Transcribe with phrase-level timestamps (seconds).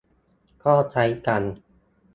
[0.63, 1.41] ก็ใช้กัน